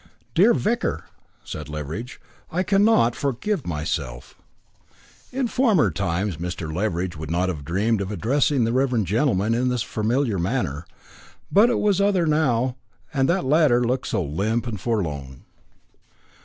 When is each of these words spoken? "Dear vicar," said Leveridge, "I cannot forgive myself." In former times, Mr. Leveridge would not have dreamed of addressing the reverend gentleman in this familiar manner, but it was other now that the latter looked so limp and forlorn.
"Dear 0.33 0.55
vicar," 0.55 1.03
said 1.43 1.69
Leveridge, 1.69 2.19
"I 2.51 2.63
cannot 2.63 3.15
forgive 3.15 3.67
myself." 3.67 4.33
In 5.31 5.47
former 5.47 5.91
times, 5.91 6.37
Mr. 6.37 6.73
Leveridge 6.75 7.15
would 7.17 7.29
not 7.29 7.49
have 7.49 7.63
dreamed 7.63 8.01
of 8.01 8.09
addressing 8.11 8.63
the 8.63 8.73
reverend 8.73 9.05
gentleman 9.05 9.53
in 9.53 9.69
this 9.69 9.83
familiar 9.83 10.39
manner, 10.39 10.87
but 11.51 11.69
it 11.69 11.77
was 11.79 12.01
other 12.01 12.25
now 12.25 12.77
that 13.13 13.27
the 13.27 13.41
latter 13.43 13.83
looked 13.83 14.07
so 14.07 14.23
limp 14.23 14.65
and 14.65 14.81
forlorn. 14.81 15.43